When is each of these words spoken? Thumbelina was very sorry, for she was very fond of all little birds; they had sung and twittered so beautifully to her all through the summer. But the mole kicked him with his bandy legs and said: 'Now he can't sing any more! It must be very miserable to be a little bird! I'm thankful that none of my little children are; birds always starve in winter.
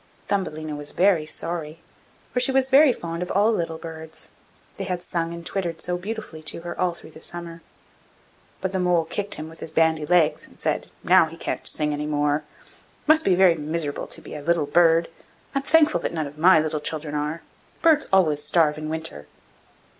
Thumbelina 0.25 0.75
was 0.75 0.93
very 0.93 1.27
sorry, 1.27 1.79
for 2.33 2.39
she 2.39 2.51
was 2.51 2.71
very 2.71 2.91
fond 2.91 3.21
of 3.21 3.29
all 3.31 3.51
little 3.53 3.77
birds; 3.77 4.29
they 4.77 4.85
had 4.85 5.03
sung 5.03 5.31
and 5.31 5.45
twittered 5.45 5.79
so 5.79 5.95
beautifully 5.95 6.41
to 6.41 6.61
her 6.61 6.79
all 6.81 6.95
through 6.95 7.11
the 7.11 7.21
summer. 7.21 7.61
But 8.61 8.71
the 8.71 8.79
mole 8.79 9.05
kicked 9.05 9.35
him 9.35 9.47
with 9.47 9.59
his 9.59 9.69
bandy 9.69 10.07
legs 10.07 10.47
and 10.47 10.59
said: 10.59 10.89
'Now 11.03 11.27
he 11.27 11.37
can't 11.37 11.67
sing 11.67 11.93
any 11.93 12.07
more! 12.07 12.37
It 12.37 12.71
must 13.05 13.23
be 13.23 13.35
very 13.35 13.53
miserable 13.53 14.07
to 14.07 14.21
be 14.21 14.33
a 14.33 14.41
little 14.41 14.65
bird! 14.65 15.07
I'm 15.53 15.61
thankful 15.61 15.99
that 15.99 16.15
none 16.15 16.25
of 16.25 16.35
my 16.35 16.59
little 16.59 16.79
children 16.79 17.13
are; 17.13 17.43
birds 17.83 18.07
always 18.11 18.41
starve 18.43 18.79
in 18.79 18.89
winter. 18.89 19.27